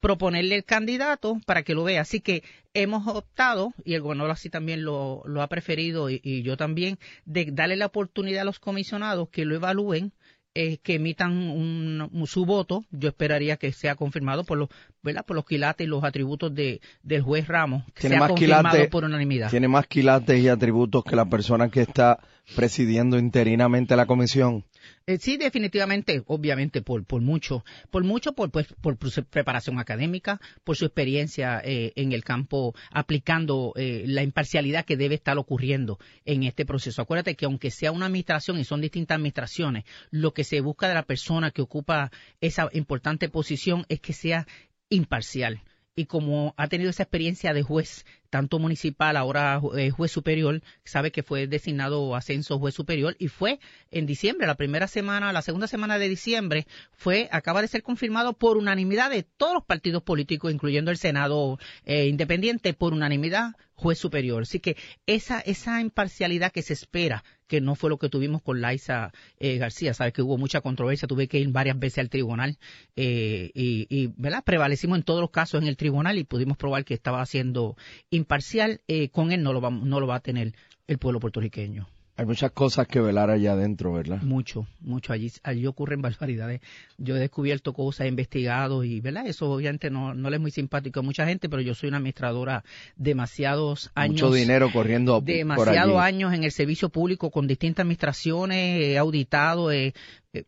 proponerle 0.00 0.56
el 0.56 0.64
candidato 0.64 1.40
para 1.46 1.62
que 1.62 1.74
lo 1.74 1.84
vea. 1.84 2.00
Así 2.00 2.18
que 2.18 2.42
hemos 2.74 3.06
optado, 3.06 3.74
y 3.84 3.94
el 3.94 4.00
gobernador 4.00 4.32
así 4.32 4.50
también 4.50 4.82
lo, 4.82 5.22
ha 5.40 5.46
preferido 5.46 6.10
y, 6.10 6.20
y 6.24 6.42
yo 6.42 6.56
también, 6.56 6.98
de 7.24 7.46
darle 7.52 7.76
la 7.76 7.86
oportunidad 7.86 8.42
a 8.42 8.46
los 8.46 8.58
comisionados 8.58 9.28
que 9.28 9.44
lo 9.44 9.54
evalúen 9.54 10.12
eh, 10.54 10.78
que 10.82 10.96
emitan 10.96 11.32
un, 11.32 12.10
su 12.26 12.44
voto, 12.44 12.84
yo 12.90 13.08
esperaría 13.08 13.56
que 13.56 13.72
sea 13.72 13.94
confirmado 13.94 14.44
por 14.44 14.58
los, 14.58 14.68
¿verdad? 15.02 15.24
por 15.24 15.34
los 15.34 15.46
quilates 15.46 15.86
y 15.86 15.88
los 15.88 16.04
atributos 16.04 16.54
de, 16.54 16.80
del 17.02 17.22
juez 17.22 17.48
Ramos, 17.48 17.84
que 17.94 18.08
sea 18.08 18.28
confirmado 18.28 18.90
por 18.90 19.04
unanimidad. 19.04 19.50
Tiene 19.50 19.68
más 19.68 19.86
quilates 19.86 20.38
y 20.38 20.48
atributos 20.48 21.04
que 21.04 21.16
la 21.16 21.24
persona 21.24 21.70
que 21.70 21.80
está 21.80 22.18
presidiendo 22.54 23.18
interinamente 23.18 23.96
la 23.96 24.06
comisión. 24.06 24.64
Eh, 25.06 25.18
sí, 25.18 25.36
definitivamente, 25.36 26.22
obviamente, 26.26 26.82
por, 26.82 27.04
por 27.04 27.20
mucho, 27.20 27.64
por 27.90 28.04
mucho, 28.04 28.32
por, 28.32 28.50
pues, 28.50 28.66
por 28.80 28.96
su 29.10 29.24
preparación 29.24 29.78
académica, 29.78 30.40
por 30.64 30.76
su 30.76 30.84
experiencia 30.84 31.60
eh, 31.64 31.92
en 31.96 32.12
el 32.12 32.24
campo, 32.24 32.74
aplicando 32.90 33.72
eh, 33.76 34.04
la 34.06 34.22
imparcialidad 34.22 34.84
que 34.84 34.96
debe 34.96 35.16
estar 35.16 35.38
ocurriendo 35.38 35.98
en 36.24 36.44
este 36.44 36.64
proceso. 36.64 37.02
Acuérdate 37.02 37.34
que 37.34 37.46
aunque 37.46 37.70
sea 37.70 37.92
una 37.92 38.06
administración 38.06 38.58
y 38.58 38.64
son 38.64 38.80
distintas 38.80 39.16
administraciones, 39.16 39.84
lo 40.10 40.32
que 40.32 40.44
se 40.44 40.60
busca 40.60 40.88
de 40.88 40.94
la 40.94 41.04
persona 41.04 41.50
que 41.50 41.62
ocupa 41.62 42.10
esa 42.40 42.68
importante 42.72 43.28
posición 43.28 43.84
es 43.88 44.00
que 44.00 44.12
sea 44.12 44.46
imparcial 44.88 45.62
y 45.94 46.06
como 46.06 46.54
ha 46.56 46.68
tenido 46.68 46.90
esa 46.90 47.02
experiencia 47.02 47.52
de 47.52 47.62
juez 47.62 48.06
tanto 48.32 48.58
municipal, 48.58 49.18
ahora 49.18 49.60
eh, 49.76 49.90
juez 49.90 50.10
superior, 50.10 50.62
sabe 50.84 51.12
que 51.12 51.22
fue 51.22 51.46
designado 51.46 52.16
ascenso 52.16 52.58
juez 52.58 52.74
superior 52.74 53.14
y 53.18 53.28
fue 53.28 53.60
en 53.90 54.06
diciembre, 54.06 54.46
la 54.46 54.54
primera 54.54 54.88
semana, 54.88 55.34
la 55.34 55.42
segunda 55.42 55.66
semana 55.66 55.98
de 55.98 56.08
diciembre, 56.08 56.66
fue, 56.92 57.28
acaba 57.30 57.60
de 57.60 57.68
ser 57.68 57.82
confirmado 57.82 58.32
por 58.32 58.56
unanimidad 58.56 59.10
de 59.10 59.22
todos 59.22 59.52
los 59.52 59.64
partidos 59.66 60.02
políticos, 60.02 60.50
incluyendo 60.50 60.90
el 60.90 60.96
Senado 60.96 61.58
eh, 61.84 62.06
independiente, 62.06 62.72
por 62.72 62.94
unanimidad 62.94 63.52
juez 63.82 63.98
superior. 63.98 64.42
Así 64.42 64.60
que 64.60 64.76
esa, 65.06 65.40
esa 65.40 65.80
imparcialidad 65.80 66.52
que 66.52 66.62
se 66.62 66.72
espera, 66.72 67.24
que 67.46 67.60
no 67.60 67.74
fue 67.74 67.90
lo 67.90 67.98
que 67.98 68.08
tuvimos 68.08 68.40
con 68.40 68.60
Laisa 68.60 69.12
eh, 69.38 69.58
García, 69.58 69.92
sabes 69.92 70.14
que 70.14 70.22
hubo 70.22 70.38
mucha 70.38 70.62
controversia, 70.62 71.06
tuve 71.06 71.28
que 71.28 71.38
ir 71.38 71.48
varias 71.48 71.78
veces 71.78 71.98
al 71.98 72.08
tribunal 72.08 72.58
y, 72.96 73.50
y 73.54 74.06
¿verdad? 74.16 74.42
prevalecimos 74.44 74.96
en 74.96 75.04
todos 75.04 75.20
los 75.20 75.30
casos 75.30 75.60
en 75.60 75.68
el 75.68 75.76
tribunal 75.76 76.18
y 76.18 76.24
pudimos 76.24 76.56
probar 76.56 76.84
que 76.84 76.94
estaba 76.94 77.20
haciendo 77.20 77.76
imparcial, 78.10 78.80
eh, 78.88 79.08
con 79.08 79.32
él 79.32 79.42
no 79.42 79.52
lo, 79.52 79.60
va, 79.60 79.70
no 79.70 80.00
lo 80.00 80.06
va 80.06 80.16
a 80.16 80.20
tener 80.20 80.54
el 80.86 80.98
pueblo 80.98 81.20
puertorriqueño. 81.20 81.88
Hay 82.22 82.26
muchas 82.26 82.52
cosas 82.52 82.86
que 82.86 83.00
velar 83.00 83.30
allá 83.30 83.54
adentro, 83.54 83.92
¿verdad? 83.92 84.22
Mucho, 84.22 84.68
mucho. 84.78 85.12
Allí, 85.12 85.32
allí 85.42 85.66
ocurren 85.66 86.00
barbaridades. 86.02 86.60
Yo 86.96 87.16
he 87.16 87.18
descubierto 87.18 87.72
cosas, 87.72 88.06
he 88.06 88.08
investigado 88.08 88.84
y, 88.84 89.00
¿verdad? 89.00 89.26
Eso 89.26 89.50
obviamente 89.50 89.90
no, 89.90 90.14
no 90.14 90.30
le 90.30 90.36
es 90.36 90.40
muy 90.40 90.52
simpático 90.52 91.00
a 91.00 91.02
mucha 91.02 91.26
gente, 91.26 91.48
pero 91.48 91.62
yo 91.62 91.74
soy 91.74 91.88
una 91.88 91.96
administradora 91.96 92.62
demasiados 92.94 93.90
años. 93.96 94.22
Mucho 94.22 94.34
dinero 94.34 94.70
corriendo 94.72 95.20
Demasiados 95.20 96.00
años 96.00 96.32
en 96.32 96.44
el 96.44 96.52
servicio 96.52 96.90
público 96.90 97.32
con 97.32 97.48
distintas 97.48 97.82
administraciones, 97.82 98.84
he 98.84 98.98
auditado, 98.98 99.72
he, 99.72 99.92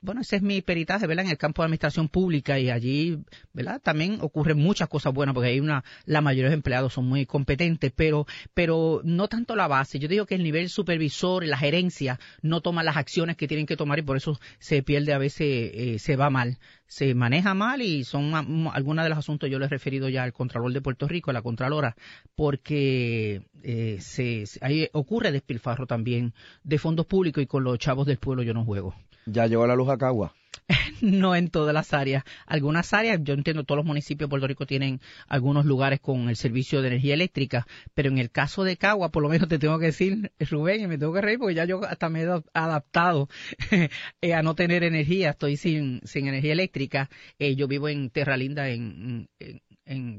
bueno, 0.01 0.23
ese 0.23 0.37
es 0.37 0.43
mi 0.43 0.63
peritaje, 0.63 1.07
¿verdad? 1.07 1.27
En 1.27 1.31
el 1.31 1.39
campo 1.39 1.63
de 1.63 1.67
administración 1.67 2.09
pública 2.09 2.59
y 2.59 2.71
allí, 2.71 3.19
¿verdad? 3.53 3.81
También 3.83 4.19
ocurren 4.21 4.59
muchas 4.59 4.89
cosas 4.89 5.13
buenas 5.13 5.35
porque 5.35 5.51
hay 5.51 5.61
una, 5.61 5.85
la 6.07 6.21
mayoría 6.21 6.49
de 6.49 6.55
empleados 6.55 6.95
son 6.95 7.07
muy 7.07 7.27
competentes, 7.27 7.93
pero, 7.95 8.27
pero 8.55 9.03
no 9.05 9.29
tanto 9.29 9.57
la 9.57 9.69
base. 9.69 9.99
Yo 9.99 10.09
digo 10.09 10.27
que 10.27 10.37
el 10.37 10.43
nivel 10.43 10.71
supervisor, 10.71 11.45
la 11.45 11.59
gerencia, 11.59 12.19
no 12.43 12.61
toma 12.63 12.83
las 12.83 12.97
acciones 12.97 13.37
que 13.37 13.49
tienen 13.49 13.67
que 13.67 13.77
tomar 13.77 13.99
y 13.99 14.03
por 14.03 14.17
eso 14.17 14.41
se 14.59 14.83
pierde 14.83 15.13
a 15.13 15.19
veces, 15.19 15.71
eh, 15.75 15.97
se 15.99 16.17
va 16.17 16.31
mal 16.31 16.59
se 16.87 17.15
maneja 17.15 17.55
mal 17.55 17.83
y 17.83 18.05
son 18.05 18.35
algunos 18.73 19.05
de 19.05 19.09
los 19.09 19.19
asuntos 19.19 19.51
yo 19.51 19.59
les 19.59 19.67
he 19.67 19.71
referido 19.71 20.09
ya 20.09 20.23
al 20.23 20.33
Contralor 20.33 20.73
de 20.73 20.81
Puerto 20.81 21.09
Rico, 21.09 21.31
a 21.31 21.35
la 21.35 21.43
Contralora, 21.43 21.97
porque 22.37 23.43
eh, 23.65 23.97
se, 24.01 24.45
ahí 24.61 24.89
ocurre 24.93 25.33
despilfarro 25.33 25.87
también 25.87 26.35
de 26.63 26.79
fondos 26.79 27.07
públicos 27.07 27.43
y 27.43 27.47
con 27.47 27.65
los 27.65 27.79
chavos 27.79 28.07
del 28.07 28.19
pueblo 28.19 28.45
yo 28.45 28.55
no 28.55 28.65
juego. 28.65 28.95
¿Ya 29.27 29.47
llegó 29.47 29.67
la 29.67 29.77
luz 29.77 29.89
a 29.89 29.99
Cagua? 29.99 30.35
no 31.01 31.35
en 31.37 31.49
todas 31.49 31.75
las 31.75 31.93
áreas. 31.93 32.25
Algunas 32.47 32.93
áreas, 32.93 33.21
yo 33.23 33.35
entiendo, 33.35 33.65
todos 33.65 33.79
los 33.79 33.87
municipios 33.87 34.29
de 34.29 34.31
Puerto 34.31 34.47
Rico 34.47 34.67
tienen 34.67 35.01
algunos 35.29 35.65
lugares 35.65 36.01
con 36.01 36.29
el 36.29 36.37
servicio 36.37 36.83
de 36.83 36.89
energía 36.89 37.15
eléctrica, 37.15 37.67
pero 37.95 38.09
en 38.09 38.19
el 38.19 38.31
caso 38.31 38.65
de 38.65 38.77
Cagua, 38.77 39.11
por 39.11 39.23
lo 39.23 39.29
menos 39.29 39.49
te 39.49 39.59
tengo 39.59 39.79
que 39.79 39.87
decir, 39.87 40.33
Rubén, 40.51 40.83
y 40.83 40.87
me 40.87 40.99
tengo 40.99 41.13
que 41.13 41.21
reír 41.21 41.39
porque 41.39 41.55
ya 41.55 41.65
yo 41.65 41.85
hasta 41.85 42.09
me 42.09 42.23
he 42.23 42.29
adaptado 42.55 43.29
eh, 44.21 44.35
a 44.35 44.43
no 44.43 44.55
tener 44.55 44.85
energía, 44.85 45.31
estoy 45.31 45.57
sin, 45.57 46.01
sin 46.05 46.27
energía 46.27 46.53
eléctrica. 46.53 47.11
Eh, 47.39 47.55
yo 47.57 47.69
vivo 47.69 47.89
en 47.89 48.11
Terra 48.11 48.37
Linda, 48.37 48.69
en, 48.69 49.29
en 49.39 49.63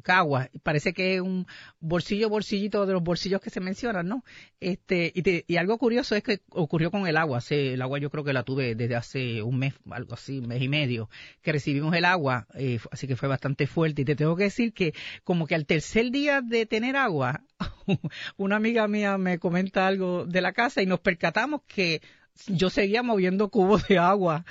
Cagua. 0.03 0.49
Parece 0.63 0.93
que 0.93 1.15
es 1.15 1.21
un 1.21 1.47
bolsillo, 1.79 2.29
bolsillito 2.29 2.85
de 2.85 2.93
los 2.93 3.03
bolsillos 3.03 3.41
que 3.41 3.49
se 3.49 3.59
mencionan, 3.59 4.07
¿no? 4.07 4.23
Este, 4.59 5.11
y, 5.15 5.43
y 5.51 5.57
algo 5.57 5.77
curioso 5.77 6.15
es 6.15 6.23
que 6.23 6.41
ocurrió 6.49 6.91
con 6.91 7.07
el 7.07 7.17
agua. 7.17 7.39
el 7.49 7.81
agua 7.81 7.99
yo 7.99 8.09
creo 8.09 8.23
que 8.23 8.33
la 8.33 8.43
tuve 8.43 8.75
desde 8.75 8.95
hace 8.95 9.41
un 9.41 9.57
mes, 9.57 9.73
algo 9.89 10.13
así, 10.13 10.39
un 10.39 10.47
mes 10.47 10.61
y 10.61 10.69
medio, 10.69 11.09
que 11.41 11.51
recibimos 11.51 11.95
el 11.95 12.05
agua, 12.05 12.47
eh, 12.53 12.79
así 12.91 13.07
que 13.07 13.15
fue 13.15 13.27
bastante 13.27 13.67
fuerte. 13.67 14.03
Y 14.03 14.05
te 14.05 14.15
tengo 14.15 14.35
que 14.35 14.43
decir 14.43 14.73
que 14.73 14.93
como 15.23 15.47
que 15.47 15.55
al 15.55 15.65
tercer 15.65 16.11
día 16.11 16.41
de 16.41 16.65
tener 16.65 16.95
agua, 16.95 17.41
una 18.37 18.57
amiga 18.57 18.87
mía 18.87 19.17
me 19.17 19.39
comenta 19.39 19.87
algo 19.87 20.25
de 20.25 20.41
la 20.41 20.53
casa 20.53 20.81
y 20.81 20.85
nos 20.85 20.99
percatamos 20.99 21.61
que 21.67 22.01
yo 22.47 22.69
seguía 22.69 23.01
moviendo 23.01 23.49
cubos 23.49 23.87
de 23.87 23.97
agua 23.97 24.45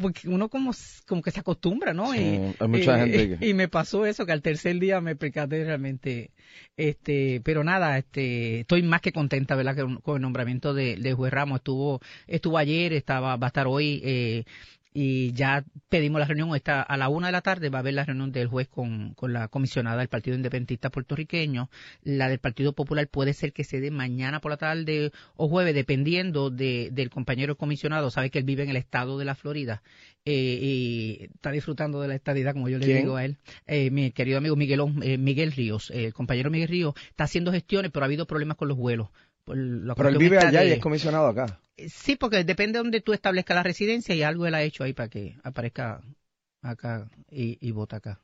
porque 0.00 0.28
uno 0.28 0.48
como, 0.48 0.72
como 1.06 1.22
que 1.22 1.30
se 1.30 1.40
acostumbra, 1.40 1.92
¿no? 1.92 2.14
y, 2.14 2.54
hay 2.58 2.68
mucha 2.68 2.98
gente 2.98 3.38
y 3.46 3.54
me 3.54 3.68
pasó 3.68 4.06
eso, 4.06 4.26
que 4.26 4.32
al 4.32 4.42
tercer 4.42 4.78
día 4.78 5.00
me 5.00 5.16
percaté 5.16 5.64
realmente, 5.64 6.30
este, 6.76 7.40
pero 7.44 7.62
nada, 7.64 7.98
este, 7.98 8.60
estoy 8.60 8.82
más 8.82 9.00
que 9.00 9.12
contenta, 9.12 9.54
¿verdad? 9.54 9.76
Que 9.76 10.00
con 10.02 10.16
el 10.16 10.22
nombramiento 10.22 10.74
de, 10.74 10.96
de 10.96 11.12
juez 11.12 11.32
Ramos 11.32 11.58
estuvo, 11.58 12.00
estuvo 12.26 12.58
ayer, 12.58 12.92
estaba, 12.92 13.36
va 13.36 13.46
a 13.46 13.48
estar 13.48 13.66
hoy, 13.66 14.00
eh, 14.04 14.44
y 14.92 15.32
ya 15.32 15.64
pedimos 15.88 16.18
la 16.18 16.26
reunión 16.26 16.54
está 16.56 16.82
a 16.82 16.96
la 16.96 17.08
una 17.08 17.28
de 17.28 17.32
la 17.32 17.42
tarde 17.42 17.68
va 17.68 17.78
a 17.78 17.80
haber 17.80 17.94
la 17.94 18.04
reunión 18.04 18.32
del 18.32 18.48
juez 18.48 18.68
con, 18.68 19.14
con 19.14 19.32
la 19.32 19.48
comisionada 19.48 19.98
del 19.98 20.08
Partido 20.08 20.36
Independentista 20.36 20.90
puertorriqueño. 20.90 21.70
La 22.02 22.28
del 22.28 22.40
Partido 22.40 22.72
Popular 22.72 23.06
puede 23.08 23.32
ser 23.32 23.52
que 23.52 23.62
se 23.62 23.80
dé 23.80 23.90
mañana 23.90 24.40
por 24.40 24.50
la 24.50 24.56
tarde 24.56 25.12
o 25.36 25.48
jueves 25.48 25.74
dependiendo 25.74 26.50
de, 26.50 26.90
del 26.92 27.10
compañero 27.10 27.56
comisionado. 27.56 28.10
Sabe 28.10 28.30
que 28.30 28.38
él 28.40 28.44
vive 28.44 28.64
en 28.64 28.70
el 28.70 28.76
estado 28.76 29.16
de 29.18 29.24
la 29.24 29.36
Florida 29.36 29.82
eh, 30.24 30.58
y 30.60 31.24
está 31.34 31.52
disfrutando 31.52 32.00
de 32.00 32.08
la 32.08 32.16
estadidad 32.16 32.52
como 32.52 32.68
yo 32.68 32.78
le 32.78 32.86
digo 32.86 33.16
a 33.16 33.24
él. 33.24 33.38
Eh, 33.66 33.90
mi 33.90 34.10
querido 34.10 34.38
amigo 34.38 34.56
Miguelón, 34.56 35.02
eh, 35.02 35.18
Miguel 35.18 35.52
Ríos 35.52 35.90
el 35.90 36.12
compañero 36.12 36.50
Miguel 36.50 36.68
Ríos 36.68 36.94
está 37.08 37.24
haciendo 37.24 37.52
gestiones 37.52 37.90
pero 37.92 38.04
ha 38.04 38.06
habido 38.06 38.26
problemas 38.26 38.56
con 38.56 38.68
los 38.68 38.76
vuelos 38.76 39.08
pero 39.44 40.08
él 40.08 40.18
vive 40.18 40.38
allá 40.38 40.64
y 40.64 40.72
es 40.72 40.78
comisionado 40.78 41.26
acá. 41.26 41.60
Sí, 41.88 42.16
porque 42.16 42.44
depende 42.44 42.78
de 42.78 42.82
donde 42.82 43.00
tú 43.00 43.12
establezcas 43.12 43.54
la 43.54 43.62
residencia 43.62 44.14
y 44.14 44.22
algo 44.22 44.46
él 44.46 44.54
ha 44.54 44.62
hecho 44.62 44.84
ahí 44.84 44.92
para 44.92 45.08
que 45.08 45.36
aparezca 45.42 46.02
acá 46.62 47.08
y, 47.30 47.58
y 47.66 47.70
vota 47.72 47.96
acá. 47.96 48.20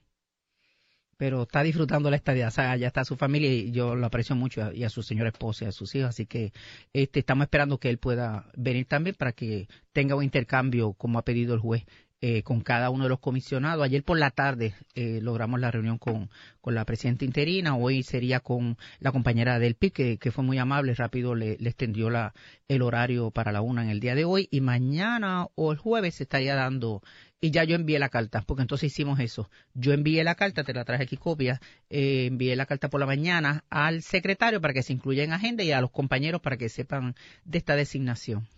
Pero 1.16 1.44
está 1.44 1.62
disfrutando 1.62 2.11
la 2.11 2.16
estadía, 2.16 2.49
o 2.49 2.50
sea, 2.50 2.73
allá 2.73 2.88
está 2.88 3.02
su 3.06 3.16
familia 3.16 3.50
y 3.50 3.73
yo 3.73 3.94
lo 3.94 4.04
aprecio 4.04 4.37
mucho 4.37 4.70
y 4.73 4.85
a 4.85 4.90
su 4.90 5.02
señora 5.02 5.30
esposa 5.30 5.64
y 5.64 5.68
a 5.68 5.73
sus 5.73 5.94
hijos, 5.94 6.11
así 6.11 6.26
que 6.26 6.52
este, 6.92 7.20
estamos 7.20 7.44
esperando 7.44 7.78
que 7.78 7.88
él 7.88 7.96
pueda 7.96 8.50
venir 8.54 8.85
también 8.85 9.16
para 9.16 9.32
que 9.32 9.66
tenga 9.94 10.14
un 10.14 10.25
intercambio 10.25 10.92
como 10.92 11.18
ha 11.18 11.25
pedido 11.25 11.54
el 11.54 11.61
juez 11.61 11.87
eh, 12.23 12.42
con 12.42 12.62
cada 12.62 12.88
uno 12.88 13.04
de 13.04 13.11
los 13.11 13.20
comisionados. 13.20 13.85
Ayer 13.85 14.02
por 14.02 14.18
la 14.18 14.30
tarde 14.30 14.75
eh, 14.94 15.20
logramos 15.20 15.61
la 15.61 15.70
reunión 15.70 15.99
con, 15.99 16.30
con, 16.62 16.75
la 16.75 16.87
presidenta 16.87 17.26
interina, 17.26 17.76
hoy 17.76 18.02
sería 18.02 18.40
con 18.40 18.78
la 19.00 19.12
compañera 19.12 19.58
del 19.58 19.75
PIC, 19.75 20.18
que, 20.18 20.30
fue 20.32 20.42
muy 20.42 20.56
amable, 20.56 20.94
rápido 20.94 21.35
le, 21.35 21.58
le, 21.58 21.68
extendió 21.68 22.08
la, 22.08 22.32
el 22.68 22.80
horario 22.80 23.30
para 23.30 23.52
la 23.52 23.61
una 23.61 23.82
en 23.82 23.90
el 23.90 24.00
día 24.00 24.14
de 24.14 24.25
hoy, 24.25 24.49
y 24.50 24.62
mañana 24.62 25.46
o 25.56 25.73
el 25.73 25.78
jueves 25.78 26.14
se 26.14 26.23
estaría 26.23 26.54
dando, 26.54 27.02
y 27.38 27.50
ya 27.50 27.64
yo 27.64 27.76
envié 27.76 27.99
la 27.99 28.08
carta, 28.08 28.42
porque 28.46 28.62
entonces 28.62 28.92
hicimos 28.92 29.20
eso. 29.20 29.50
Yo 29.75 29.92
envié 29.92 30.25
la 30.25 30.37
carta, 30.37 30.64
te 30.64 30.73
la 30.73 30.87
traje 30.87 31.02
aquí 31.02 31.18
copia, 31.18 31.61
eh, 31.90 32.26
envié 32.26 32.56
la 32.56 32.64
carta 32.64 32.88
por 32.88 32.99
la 32.99 33.06
mañana 33.06 33.64
al 33.68 34.02
secretario 34.02 34.61
para 34.62 34.73
que 34.73 34.82
se 34.82 34.94
incluya 34.94 35.23
en 35.23 35.32
agenda 35.32 35.62
y 35.62 35.73
a 35.73 35.82
los 35.82 35.90
compañeros 35.90 36.40
para 36.40 36.56
que 36.56 36.70
sepan 36.70 37.14
de 37.44 37.58
esta 37.58 37.76
designación. 37.76 38.49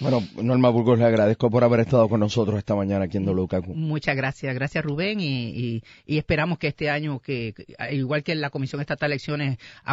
Bueno, 0.00 0.22
Norma 0.42 0.70
Burgos, 0.70 0.98
le 0.98 1.04
agradezco 1.04 1.50
por 1.50 1.62
haber 1.64 1.80
estado 1.80 2.08
con 2.08 2.20
nosotros 2.20 2.58
esta 2.58 2.74
mañana 2.74 3.04
aquí 3.04 3.18
en 3.18 3.26
WKQ. 3.26 3.68
Muchas 3.68 4.16
gracias, 4.16 4.54
gracias 4.54 4.84
Rubén 4.84 5.18
y, 5.20 5.82
esperamos 6.06 6.58
que 6.58 6.68
este 6.68 6.90
año, 6.90 7.20
que 7.20 7.54
igual 7.90 8.22
que 8.22 8.34
la 8.34 8.50
Comisión 8.50 8.80
Estatal 8.80 9.10
de 9.10 9.14
Elecciones 9.14 9.58
ha, 9.84 9.92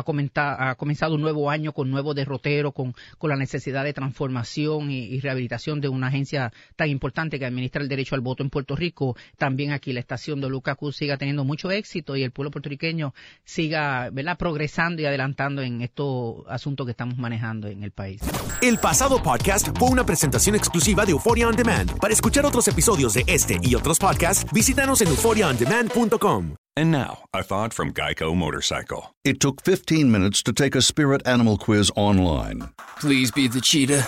ha 0.70 0.76
comenzado 0.76 1.16
un 1.16 1.22
nuevo 1.22 1.50
año 1.50 1.74
con 1.74 1.92
nuevo 1.92 2.14
derrotero, 2.14 2.72
con, 2.72 2.96
con 3.18 3.30
la 3.30 3.36
necesidad 3.36 3.84
de 3.84 3.94
transformación 3.94 4.90
y, 4.90 5.20
rehabilitación 5.20 5.82
de 5.82 5.90
una 5.90 6.08
agencia 6.08 6.54
tan 6.78 6.90
importante 6.90 7.38
que 7.38 7.46
administra 7.46 7.82
el 7.82 7.90
derecho 7.90 8.16
al 8.16 8.22
voto 8.22 8.42
en 8.42 8.50
Puerto 8.50 8.76
Rico, 8.76 9.18
también 9.38 9.72
aquí 9.72 9.92
la 9.92 10.00
estación 10.00 10.42
WKQ 10.42 10.94
siga 10.94 11.18
teniendo 11.18 11.44
mucho 11.44 11.72
éxito 11.72 12.16
y 12.16 12.24
el 12.24 12.32
pueblo 12.32 12.52
puertorriqueño 12.52 13.14
siga 13.44 14.10
¿verdad? 14.12 14.38
progresando 14.38 15.02
y 15.02 15.06
adelantando 15.06 15.62
en 15.62 15.82
estos 15.82 16.46
asuntos 16.48 16.86
que 16.86 16.92
estamos 16.92 17.18
manejando 17.18 17.68
en 17.68 17.84
el 17.84 17.92
país. 17.92 18.22
El 18.62 18.78
pasado 18.78 19.22
podcast 19.22 19.78
fue 19.78 19.89
una 19.90 20.06
presentación 20.06 20.56
exclusiva 20.56 21.06
de 21.06 21.12
Euphoria 21.12 21.48
On 21.48 21.56
Demand. 21.56 21.92
Para 22.00 22.14
escuchar 22.14 22.46
otros 22.46 22.68
episodios 22.68 23.14
de 23.14 23.24
este 23.28 23.60
y 23.62 23.76
otros 23.76 24.00
podcasts, 24.00 24.46
visítanos 24.54 25.02
en 25.02 25.10
euphoriaondemand.com. 25.10 26.56
And 26.78 26.92
now, 26.92 27.26
a 27.34 27.44
thought 27.44 27.74
from 27.74 27.92
Geico 27.92 28.34
Motorcycle. 28.34 29.14
It 29.26 29.42
took 29.42 29.62
15 29.64 30.10
minutes 30.10 30.42
to 30.44 30.54
take 30.54 30.76
a 30.76 30.82
spirit 30.82 31.22
animal 31.28 31.58
quiz 31.58 31.92
online. 31.96 32.70
Please 33.00 33.32
be 33.32 33.50
the 33.50 33.60
cheetah. 33.60 34.08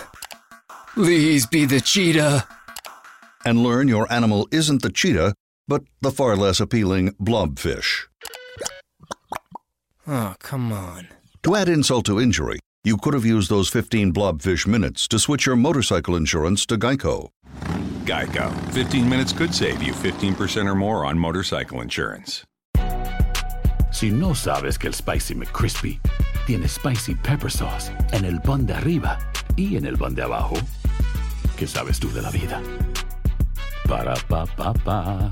Please 0.93 1.45
be 1.45 1.65
the 1.65 1.81
cheetah. 1.81 2.47
And 3.43 3.61
learn 3.61 3.89
your 3.89 4.11
animal 4.11 4.47
isn't 4.51 4.83
the 4.83 4.89
cheetah, 4.89 5.33
but 5.67 5.81
the 6.01 6.11
far 6.11 6.38
less 6.38 6.61
appealing 6.61 7.11
blobfish. 7.19 8.07
Oh, 10.07 10.35
come 10.39 10.71
on. 10.71 11.07
To 11.43 11.55
add 11.55 11.69
insult 11.69 12.05
to 12.05 12.19
injury, 12.19 12.59
you 12.83 12.97
could 12.97 13.13
have 13.13 13.25
used 13.25 13.50
those 13.50 13.69
15 13.69 14.11
blobfish 14.11 14.65
minutes 14.65 15.07
to 15.07 15.19
switch 15.19 15.45
your 15.45 15.55
motorcycle 15.55 16.15
insurance 16.15 16.65
to 16.65 16.77
Geico. 16.77 17.29
Geico. 18.05 18.51
15 18.71 19.07
minutes 19.07 19.33
could 19.33 19.53
save 19.53 19.83
you 19.83 19.93
15% 19.93 20.65
or 20.65 20.75
more 20.75 21.05
on 21.05 21.17
motorcycle 21.17 21.81
insurance. 21.81 22.43
Si 23.91 24.09
no 24.09 24.33
sabes 24.33 24.79
que 24.79 24.88
el 24.88 24.93
Spicy 24.93 25.35
McCrispy 25.35 26.00
tiene 26.47 26.67
Spicy 26.67 27.13
Pepper 27.13 27.51
Sauce 27.51 27.91
en 28.13 28.25
el 28.25 28.39
pan 28.39 28.65
de 28.65 28.73
arriba 28.73 29.19
y 29.55 29.75
en 29.75 29.85
el 29.85 29.97
pan 29.97 30.15
de 30.15 30.23
abajo, 30.23 30.55
¿qué 31.57 31.67
sabes 31.67 32.00
tú 32.00 32.11
de 32.11 32.21
la 32.21 32.31
vida? 32.31 32.61
Para, 33.88 34.15
pa, 34.27 34.45
pa, 34.45 34.73
pa. 34.73 35.31